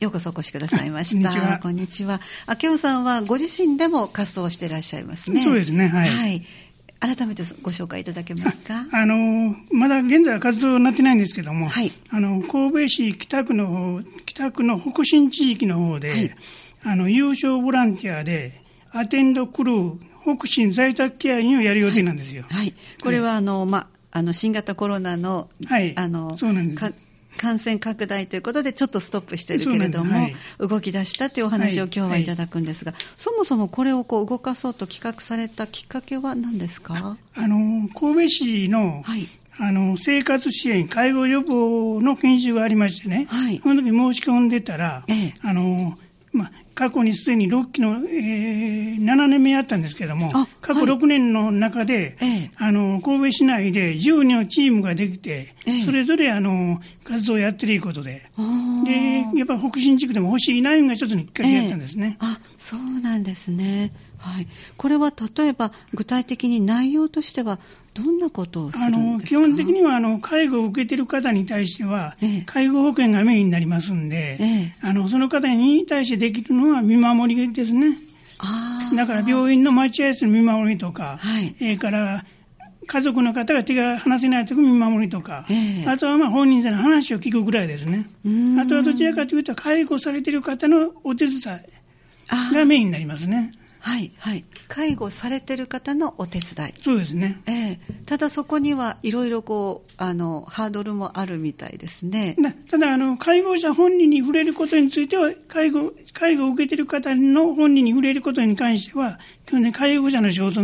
[0.00, 1.58] ようこそお越しくださいました。
[1.58, 2.20] こんにちは。
[2.62, 5.42] 明夫さんはご自身でも活動していらっしゃいますね。
[5.42, 6.10] そうですね、はい。
[6.10, 6.46] はい。
[6.98, 8.86] 改めてご紹介いただけますか？
[8.90, 16.34] あのまだ現在は活動になってないんですけども、はい、あの神戸市北区の方北区の北新地域の方で、はい、
[16.84, 18.60] あの優勝ボランティアで
[18.92, 19.98] アテンドクルー
[20.34, 22.44] 北新在宅ケア員をやる予定なんですよ。
[22.50, 26.94] はい、はい、これはあの、まあの新型コロナの、はい、あのそうなんです。
[27.36, 37.18] 感染拡大ということでちょっとストップしているけれども、はい、動き出したというお話を今日はいただくんですが、はいはい、そもそもこれをこう動かそうと企画されたきっかけは何ですか？
[37.34, 39.04] あの神戸市の,、
[39.58, 43.28] あの生活支援、介護予防の研修がありましてね、
[43.62, 45.94] その時申し込んでたら、ええ、あの
[46.32, 58.26] まあ、過去にすでに6期の、えー、7年目やったんですけれども、過去6年の中で、はい、あの神戸市内で10人のチームができて、え、それぞれあの活動をやってるいうことで、
[58.84, 62.18] でやっぱ北新地区でも欲しいナインが一つのきっかけやったんですね。
[62.20, 63.90] あそうなんですね。
[64.18, 67.58] はい、これは例えば具体的に内容としては
[67.96, 77.96] どんなことをあの基本的にはあの介護を受けている方に対しては、ええ、介護保険がメインになりますんで、え、あのその方に対してできるのは見守りですね。
[78.94, 82.24] だから病院の待合室の見守りとか、はい、えから
[82.86, 85.44] 家族の方が手が離せないとき見守りとか、
[85.86, 88.08] あとはまあ本人さんの話を聞くぐらいですね。
[88.60, 93.52] あとはどちらかというと介護されている方のお手伝いがメインになりますね。
[93.86, 94.44] はいはい。
[94.66, 96.74] 介護されてる方のお手伝い。
[96.82, 102.36] そうですね、えー、ただそこにはいろいろこうあのハードルもあるみたいですね。
[102.68, 110.62] ただあの介護者本人に触れることについては介護介護を受けてる方の本人に触れることに関しては基本的に介護者の仕事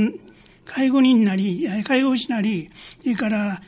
[0.65, 3.61] 介護人なり介護士なりそれから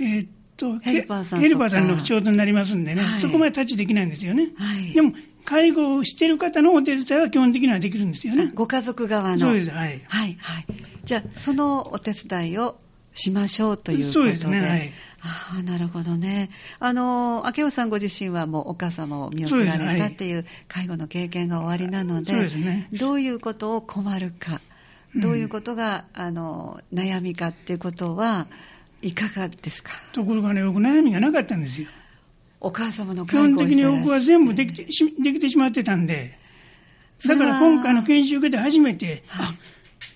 [0.00, 5.12] えー、っとヘルパーさんヘルパーさんの仕事になりますんでね、はい、そこまでタッチできないんですよね、はい、でも
[5.44, 8.50] 介護をしている方のお手伝いは基本的にはできるんですよね。
[8.54, 9.38] ご家族側の。
[9.38, 10.00] そうです、はい。
[10.08, 10.66] はい、はい。
[11.04, 12.78] じゃあ、そのお手伝いを
[13.14, 14.12] しましょうということで。
[14.12, 14.92] そうですね、はい。
[15.26, 16.50] ああ、なるほどね。
[16.80, 24.60] あの、明夫さんご自身はもうお母様を見送られたっていう介護の経験が終わりなので、そうですね、どういうことを困るか、
[25.16, 28.46] どういうことが、うん、あの、悩みかっていうことは、
[29.00, 29.92] いかがですか？
[30.12, 31.88] ところがね、僕悩みがなかったんですよ。
[32.64, 34.84] お母様の基本的に僕は全部できて
[35.22, 36.38] できてしまってたんで、
[37.26, 39.54] だから今回の研修受けて初めて、はい、あ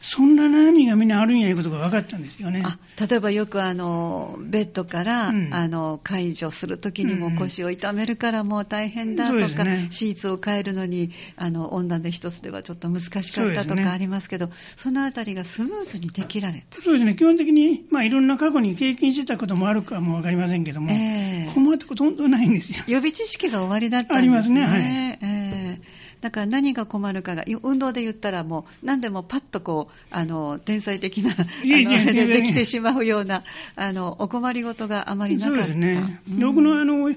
[0.01, 2.63] そんな悩みがみんなあるんやいうことが分かったんですよね。
[3.09, 16.81] 例えばよくあのベッドから、うん、あの解除するときにも腰を痛めるからもう大変だとか、ね、シーツを変えるのにあの温暖で一つではちょっと難しかったとかありますけど、そ、ね,、のあたりがスムーズにできられた。
[16.81, 22.85] そうですね、基本的に、まあ、いろんな過去に経験してたこともあるかも分かりませんけども、えー、困ったこと本当ないんですよ。
[22.89, 24.23] 予備知識が終わりだったんですね。
[24.23, 24.65] ありますね。
[24.65, 24.81] はい、
[25.23, 33.45] えーだから何が困るかが運動で言ったらもう何でもパッとこうあの天才的なあのでできてしまうような
[33.77, 35.59] あのお困りごとがあまりなかった。
[35.61, 36.21] そうですね。
[36.31, 37.15] うん、僕のあの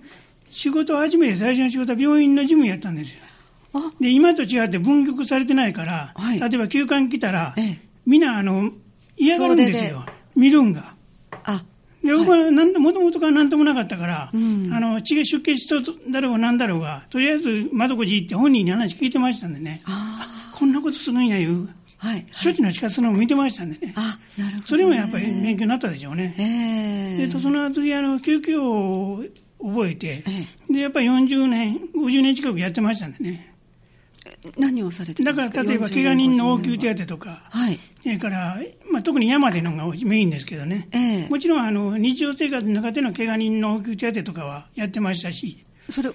[0.49, 3.21] 仕事を始めて最初の仕事は病院の事務やったんですよ。
[3.99, 8.71] で今と違って分局されてないから、はい、例えば休館来たら、ええ、みんなあの
[9.15, 10.93] 嫌がるんですよ、見るんが。
[11.43, 11.63] あ
[12.03, 15.67] で僕はもともとから何ともなかったから、うん、あの血が出血し
[16.11, 21.67] だろうが何だろうが、とりあえず窓口行って本人に話聞いてましたんでね、あこんなことするんやいう、
[21.97, 26.35] はい、処置の仕方するのも見てましたんでね、あなるほど、ね、それもやっぱり勉強になったでしょうね。
[26.37, 29.23] えー、でその後あの救急を
[29.63, 30.23] 覚えて、
[30.69, 33.50] でやっぱり40年、50年近くやってましたんでね。
[34.57, 38.57] 何をされてだから例えば、怪我人の応急手当とか、はい、それから、
[38.91, 46.11] まあ、特に山でのがメインですけどね、えー、もちろんあの日常生活の中での怪我人の応急手当とかはやってましたし、それ、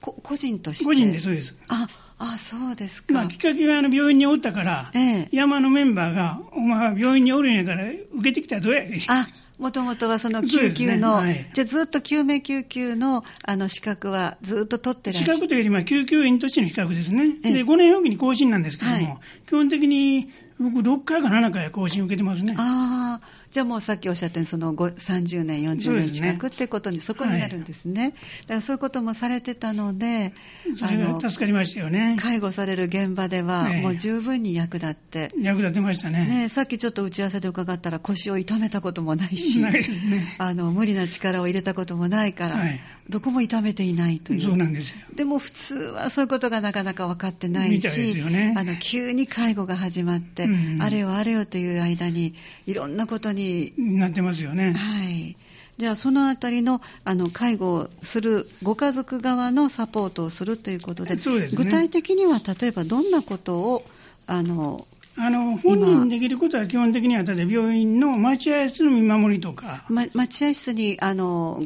[0.00, 0.84] こ個人として？
[0.84, 1.56] 個人でそうです。
[1.68, 1.88] あ
[2.18, 8.82] あそうですか、まあ、きっかけはあの病院におったから、えー、山のメンバーが、お前は病院におるんやから、受けてきたらどうや？
[9.08, 9.26] あ
[9.60, 11.28] もともとはその救急の、ね。
[11.28, 17.36] はい、じゃあずっと救命救急のあの資格はずっと取ってらっしゃる資格というより、まあ、救急員としての資格ですね。
[17.42, 22.54] で、5年おきに更新なんですけども、はい、基本的に僕6回か7回更新受けてますね。
[22.56, 30.32] ああ、じゃあもうさっきおっしゃったようにその30年40年近くってことにそこになるんですね、はい、だからそういうこともされてたので
[30.80, 32.16] あの助かりましたよね。
[32.20, 36.26] 介護される現場ではもう十分に役立って、役立ってましたね。
[36.26, 44.42] ねさっきちょっと打ち合わせで伺ったら腰を痛めたこともないしないです、ね、 あの無理な力を入れたこともないから、はい、どこも痛めていないという。
[44.42, 44.96] そうなんですよ。
[45.16, 52.34] でも普通はそういうことがなかなか分かってないし、ね、あの急に介護が始まって、うんうん、あれよあれよという間に
[52.66, 53.39] いろんなことに
[53.76, 54.72] なってますよね。
[54.72, 55.36] はい。
[55.80, 63.86] じゃあそのあたりのあの介護をするご家族側のサポートをするということで、でね、具体的には例えばどんなことを
[64.26, 71.62] あのあの本人できることは基本的には例えば病院の待合室の見守りとか、ま、待合室にあの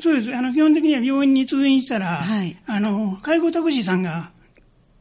[0.00, 0.34] そうです。
[0.34, 4.30] あの基本的には病院に通院したら、はい、あの介護タクシーさんが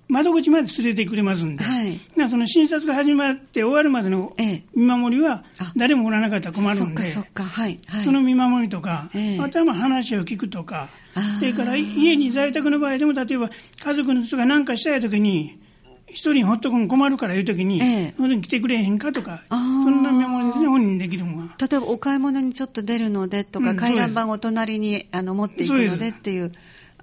[0.09, 4.35] 窓口まで連れてくれますんで、はい、その診察が始まって終わるまでの
[4.75, 5.43] 見守りは、
[5.77, 10.89] 誰もおらなかったら困るんで、その見守りとか、ええ、あとはまあ話を聞くとか、
[11.37, 13.51] それから家に在宅の場合でも、例えば
[13.83, 15.59] 家族の人が何かしたいときに、
[16.07, 21.55] 一人ほっとくの困るからいうときに、ええ、そに来てくれへんかとか、そんな見守りですね、本人できるのは。
[21.59, 26.51] 例えばお買い物にちょっと出るのでとか、うん、回覧板を隣にあの持っていくのでっていう。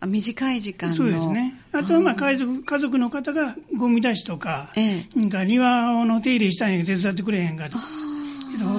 [0.04, 1.54] 短い時間そうですね。
[1.72, 7.84] あとはまあ家族家族の方がゴミ出しとか、ええ、なんか庭の手入れしたんやけど手伝ってくれへんかとか、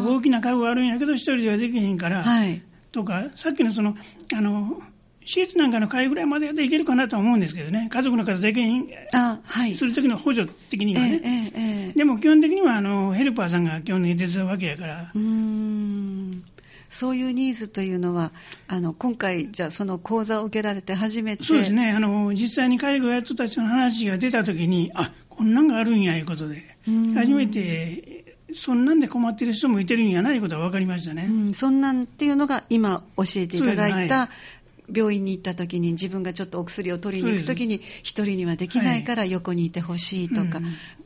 [0.07, 3.95] 大きな家具があるんやけど一人ではできへんから、はい、とか、さっきのその、
[4.35, 4.81] あの、
[5.25, 15.11] 施設なんかの会ぐらいまでできるかなと思うんですけどね、家族の方できへん、はい、するときの補助的にはね、えええ、でも基本的にはあのヘルパーさんが基本的に手伝うわけやから。
[15.13, 15.96] うん
[16.89, 18.31] そういうニーズというのは、
[18.67, 21.43] あの今回、じゃあ、その講座を受けられて初めて。
[21.43, 21.91] そうですね。
[21.91, 26.77] あの、実際に介護や人たちの話が出たときに、あこんなんがあるんやいうことで、
[27.13, 34.29] 初めて、そんなんで困ってる人もいてるんやないことは分かりましたね、うん、そんなんっていうのが、今、教えていただいた、
[34.93, 40.61] 病院に行った時に自分がちょっとお薬を取りに行く時に一人にはできないから横にいてほしいとか、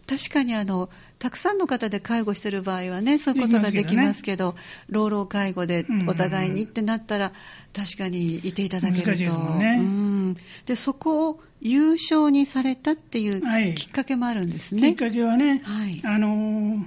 [0.07, 0.89] 確かにあの
[1.21, 4.57] たくさんの方で介護してる場合はねそういうことができますけど、ね、
[4.89, 7.31] 老老介護でお互いにってなったら、
[7.75, 14.81] 確かにいていただけると、ね、うん、でそこを優勝にされたっていうきっかけもあるんですね。
[14.81, 16.85] はい、きっかけはね、はい、あのー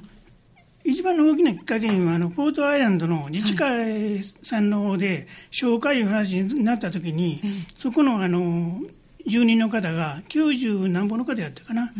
[0.87, 8.81] 一番の大きなきっかけには、あの、ポートアイランドの自治会さんの方で、紹介いう話になったときに、はい、そこの、あの、
[9.27, 11.85] 住人の方が、90何本の方やったかな。
[11.85, 11.91] うん、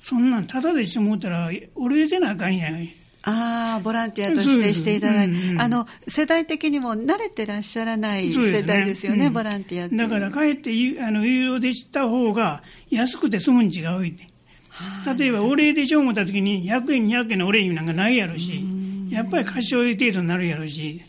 [0.00, 2.68] そんなん、ただでしてもったら、お礼せなあかんや。
[3.22, 9.96] ああ、ボランティアとしてしていただいて、うんうん、あの、世代的にも慣れてらっしゃらない世代ですよね、ねうん、ボランティアって。
[9.96, 14.28] だから、かえってあの有料で知った方が安くて済むに違ういて。
[15.18, 18.64] 例えばお礼でしょう思った時に100円200円のお礼なんかないやろし
[19.10, 21.02] やっぱり貸し折り程度になるやろし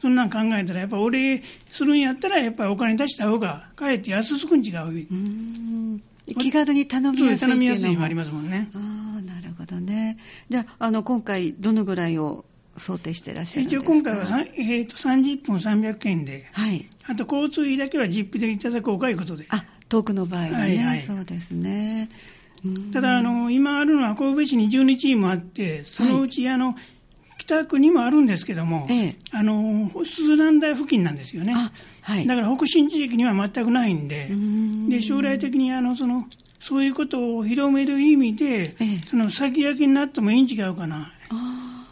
[0.00, 8.70] そんなん考えたらやっぱお礼するんやったらやっぱりお金出した方がかえって安すくん違う気軽に頼みやすい頼みやすいもありますもんね。
[8.74, 8.78] あ
[9.18, 10.18] あなるほどね。
[10.48, 12.44] じゃああの今回どのぐらいを
[12.76, 13.84] 想定してらっしゃるんですか？
[13.84, 19.46] 一応今回は、えーと、30分300円で、はい、あと交通費だけは実費でいただこうかいうことで。
[19.48, 22.08] あ遠くの場合はね、はいはい、そうですね。
[22.92, 26.74] ただあの、今あるのは神戸市に12チームあって、そのうち、あの
[27.44, 28.86] 北区にもあるんですけども、
[29.32, 31.54] あの鈴蘭台付近なんですよね、
[32.02, 34.30] はい、だから北新地域には全くないんで、
[34.88, 36.26] で将来的にあのその
[36.60, 38.74] そういうことを広める意味で、
[39.06, 41.12] その先駆けになってもいいん違うかな。
[41.30, 41.86] あ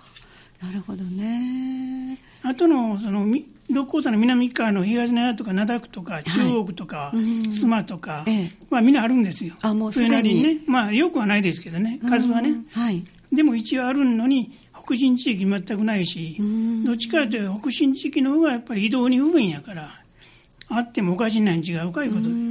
[0.62, 2.18] なるほどね。
[2.42, 3.26] あとのその
[3.68, 8.24] 六甲山の南側の東灘とか灘区とか中央区とか、須磨とか、
[8.70, 9.54] まあみんなあるんですよ。
[9.62, 10.58] あ、もうそれなりにね。
[10.66, 12.54] まあよくはないですけどね、数はね。
[12.70, 13.02] はい。
[13.32, 16.36] でも一応あるのに、北新地域全くないし、
[16.84, 19.90] どっちかというと北新地域の方がやっぱり移動に不便やから、
[20.68, 22.50] あってもおかしいないに違うかいうことで。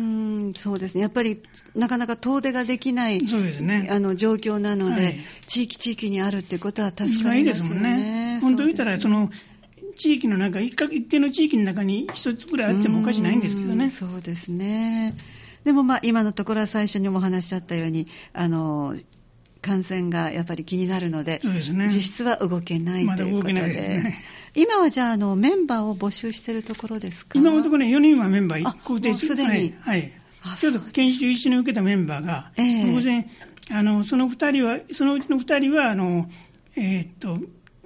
[0.56, 1.02] そうですね。
[1.02, 1.42] やっぱり
[1.76, 7.40] なかなか遠出ができないそうです、ね、あの状況なので、はい、地域地域にあるってことは助かりますよね。
[7.40, 8.40] いいですもんね。
[8.42, 9.30] 本当言ったらその
[9.96, 13.90] 地域の中一一定の地域の中に一つぐらいあってもおかしないんですけどね。
[13.90, 15.16] そうですね。
[15.64, 18.96] でもまあ今のところは最初にもお話しあったようにあの
[19.62, 23.54] 感染がやっぱり気になるので、でね、実質は動けないということで。
[23.54, 24.24] ま、でね、
[24.56, 27.38] 今はじゃああのメンバーを募集しているところですか？
[27.38, 33.30] 今のところね4人はメンバー固定してはい、はい、ちょっと研修一緒に受けたメンバーが、えー、当然
[33.72, 36.30] あのその2人はそのうちの2人はあの
[36.76, 37.38] えー、っと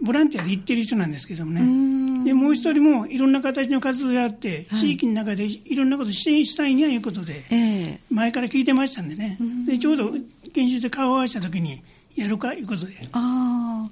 [0.02, 2.26] ボランティアで行ってる人なんですけどもね。
[2.26, 9.38] で、もう一人もいろんな形の活動をやって、はい、地域の中でいろんなこと支援したいにゃいうことで、前から聞いてましたんでね。
[9.66, 10.12] で、ちょうど
[10.54, 11.82] 研修で顔を合わせた時に、
[12.16, 12.94] やるかいうことで。
[13.12, 13.90] ああ。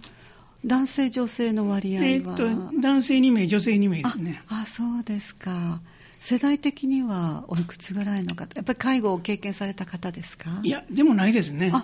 [0.64, 4.44] 男性、女性の割合は、えー、っと男性2名、女性2名ですね。
[4.48, 5.82] あそうですか。
[6.20, 10.60] 世代的にはおいくつぐらいの方、やっぱり介護を経験された方ですか？
[10.62, 11.72] いや、でもないですね。
[11.74, 11.84] あ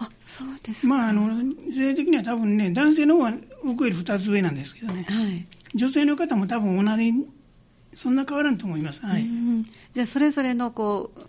[0.00, 1.28] あそうですまあ、あの
[1.74, 3.32] 世代的には多分ね、男性の方は
[3.64, 7.12] 僕より2つ上なんですけどね、はい、女性の方も多分同じ、
[7.94, 9.00] そんな変わらんと思います。
[9.04, 9.26] はい、
[9.94, 11.20] じゃあ、それぞれのこう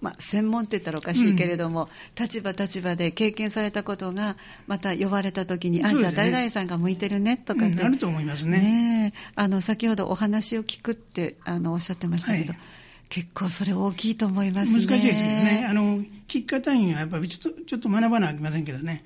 [0.00, 4.36] まあ、専門って言ったらおかしいけれども、うん、立場立場で経験されたことが
[4.66, 8.58] また呼ばれた時に、ね、あじゃあ誰々さんが向いてるねとかって、うん、ると思いますね。
[8.58, 12.60] ねあの先ほどお話を聞くってあのおっしゃってましたけど、はい
[13.10, 14.86] 結構それ大きいと思いますね。
[14.86, 15.66] 難しいですよね。
[15.68, 19.02] あの、聞き方にはやっぱりちょっと、ちょっと学ばなきゃいけませんけどね。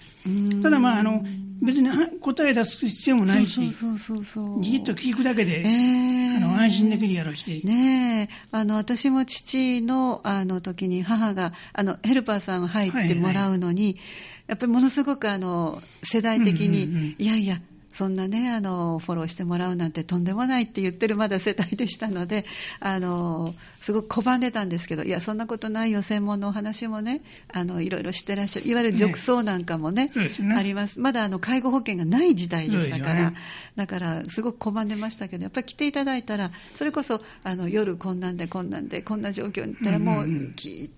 [0.62, 1.24] ただまあ、あの、
[1.62, 1.88] 別に
[2.20, 7.62] 答え出す必要もないし、そうそうそうじっと聞くだけで、えー、あの、安心できるやろうし。
[7.64, 14.02] ねあの、私も父の、あの、時に母が、あの、ヘルパーさん入ってもらうのに、はいはい、
[14.48, 17.58] やっぱりものすごくあの、世代的に、うんうんうん、いやいや、
[17.94, 22.44] そんなね、あの、フォローしてもらうなんてとんでもないって言ってるまだ世代でしたので、
[22.80, 27.22] あの、すごく拒んでたんですけど、いや、そんなことないよ、専門のお話もね、
[27.52, 30.98] あの、いろいろしてらっしゃる、いわゆる褥瘡なんかもね、ねあります。
[30.98, 33.36] まだあの、介護保険がない時代でしたから、ね、
[33.76, 40.26] だから、すごく拒んでましたけど、やっぱり来ていただいたら、それこそ、あの、夜こんなんでこんなんで、こんな状況にったら、もう、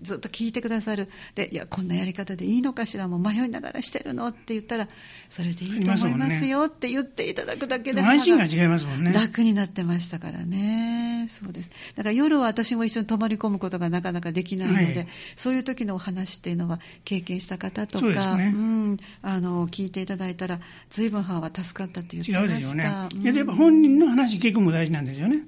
[0.01, 1.09] ずっと聞いてくださる。
[1.35, 4.87] で、いや、こんなやり方でいいのかしら、もう迷いながらしてるのって言ったら、
[5.29, 9.11] それでいいと思いますよってって言っていただくだけで安心が違いますもんね。
[9.11, 11.27] 楽になってましたからね。
[11.29, 11.71] そうです。
[11.95, 20.59] だから夜は私も一緒に泊まり込むことがなかなかできないので、はい、そういう時のお話っていうのは経験した方とかう、ね、ん、あの聞いていただいたら
[20.89, 22.53] 随分母は助かったって言ってました。
[22.53, 25.39] 違うでしょうね、うん、やっぱ本人の話聞くも大事なんですよね。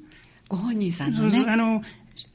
[0.50, 1.30] ご本人さんのね。
[1.32, 1.82] そうそうあの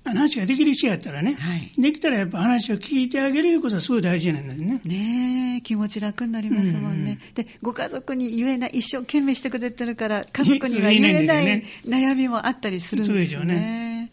[0.04, 4.80] 話ができる人やったらね、はい、できたらやっぱ話を聞いてあげることはすごい大事なんですね。
[4.84, 7.46] ね気持ち楽になりますもんね、うんうん。
[7.46, 13.54] で、ご家族に言えない、一生懸命してくれてるから、家族には言えない悩みもあったりするんですよね。
[13.54, 14.10] ね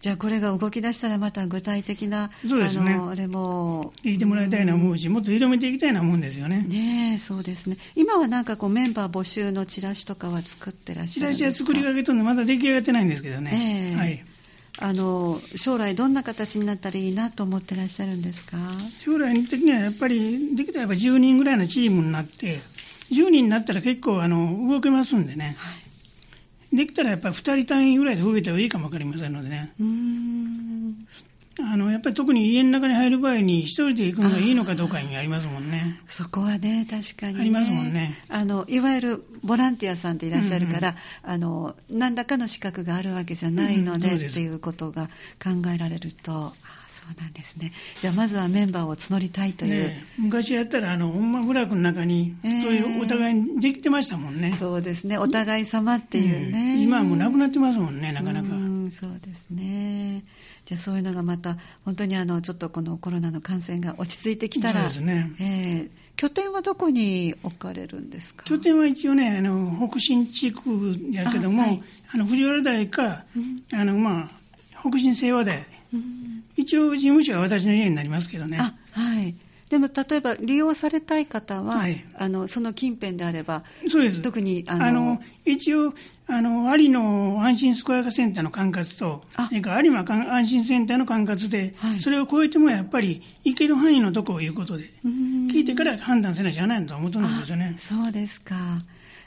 [0.00, 3.92] じゃあこれが動き出したらまた具体的な、そうですね、あのあれも。
[4.04, 6.64] 聞いてもらいたいな思うし、うん、もっと広めていきたいな思うんですよね。
[6.68, 7.78] ねそうですね。
[7.96, 11.38] 今はなんかこうメンバー募集のチラシとかは作ってらっしゃるんですか？
[11.38, 13.92] チラシは作りかけとんのまだ出来上がってないんですけどね。
[13.94, 14.24] えー、はい。
[14.80, 18.56] あの将来どんな形になったらいいなと思ってらっしゃるんですか？
[18.98, 22.60] 将来的にはやっぱりできたらやっぱ10人ぐらいのチームになって
[23.10, 25.68] 10人になったら結構あの動けますんでね、は
[26.72, 29.72] い、できたらやっぱり2人単位ぐらいで増えてもいいかも分かりませんのでね
[31.60, 36.00] あのやっぱり特に家の中に入る場合に一人で行くのがいいのかどうかにありますもんね。
[36.06, 38.14] そこはね確かに、ね、ありますもんね。
[38.28, 45.06] あのいわゆるボランティアさんっていらっしゃるから、うんうん、あの何らかの資格があるわけじゃないので、うん、っていうことが
[45.42, 46.52] 考えられると。
[46.88, 47.72] そうなんですね。
[47.94, 49.88] じゃあまずはメンバーを募りたいという。
[49.88, 54.52] ね、昔やったらあのほんま部落の中に、そういうお互いにできてましたもんね。
[54.52, 55.16] そうですね。
[55.16, 56.74] お互い様っていうね。
[56.74, 58.48] うん、今はもうなくなってますもんね、なかなか。
[58.90, 60.24] そうですね。
[60.68, 61.56] じゃあそういうのがまた
[61.86, 65.32] 本当にあのちょっとこのコロナの感染が落ち着いてきたら、そうですね。
[65.40, 65.88] えー
[66.18, 68.44] 拠点はどこに置かれるんですか？
[68.44, 70.60] 拠点は一応ね、あの北新地区
[71.12, 74.30] やけども、あはい、あの藤原台か、うん、あのまあ、
[74.80, 75.64] 北新清和台、
[75.94, 78.58] うん、一応事務所は私の家になりますけどね。
[78.58, 79.34] はい
[79.68, 84.22] でも例えば利用されたい方は、はい、あのその近辺であれば、そうです。
[84.22, 85.92] 特にあのあの一応
[86.30, 97.76] あの、有の安心健やかセンターの管轄と、それから有馬安心センターの管轄で、はい、それを超えてもやっぱり行ける範囲のところいうことで、聞いてから判断せなきゃないと思うとうんですよね。
[97.78, 98.56] そうですか。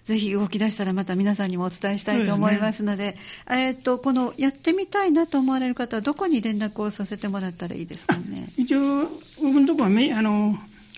[0.05, 3.17] ぜひ動き出したらまた皆さんにもお伝えしたいと思いますので、でね、
[3.49, 8.47] えっ、と、このやってみたいなと思われる方はどこに連絡をさせてもらったらいいですかね？
[8.57, 9.07] 一応、
[9.41, 10.55] 僕のところはめ、あの、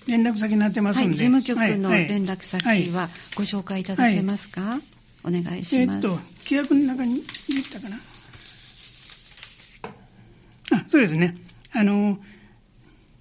[0.07, 6.07] 連絡先になってますので、はい、事務局の連絡先はご紹介いただけますか、はいはい、お願いします。
[6.07, 7.97] えっ、と、規約の中に入れたかな？
[10.71, 11.37] あ、そうですね。
[11.71, 12.17] あの、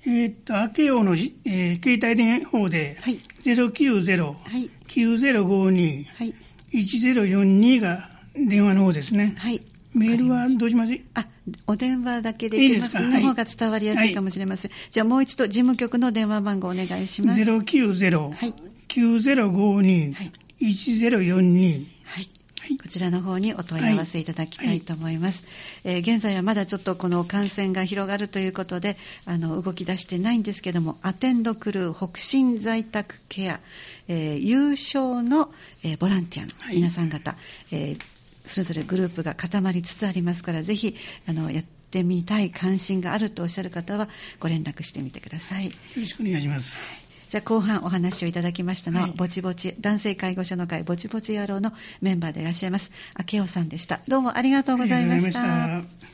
[0.06, 6.34] えっ、と、明けようの、えー、携帯電話で、はい、090、はい、9052、はい、
[6.72, 9.34] 1042が電話の方ですね。
[9.36, 9.60] はい。
[9.94, 10.98] メールはどうします？
[11.12, 11.26] あ、
[11.66, 12.96] お電話だけでいきます。
[12.96, 14.70] かの方が伝わりやすいかもしれません。
[14.70, 17.40] はい、じゃあもう一度事務局の電話番号お願いします。
[17.42, 18.54] 090、はい、
[18.88, 20.32] 9052、はい、
[20.62, 22.30] 1042、はい
[22.80, 25.44] こちらの方にお問い合わせいただきたいと思います、
[25.84, 28.96] えー、現在はまだちょっとこの感染が広がるということで
[29.26, 33.60] あの動き出してないんですけどもアテンドクルー北進在宅ケア、
[34.08, 35.52] えー、優勝の、
[35.84, 37.36] えー、ボランティアの皆さん方、は
[37.72, 37.96] い、え
[38.46, 40.96] それぞれグループが固まりつつありますからぜひ
[41.28, 44.08] あのやってみたい関心があるとおっしゃる方は
[44.40, 45.66] ご連絡してみてください。
[45.66, 46.80] よろしくお願いします、
[47.32, 51.72] じゃあ後半お話をいただきましたのは、はい、ぼちぼち、男性介護者の会ぼちぼち野郎の
[52.02, 52.92] メンバーでいらっしゃいます、
[53.32, 54.00] 明夫さんでした。
[54.06, 56.11] どうもありがとうございました。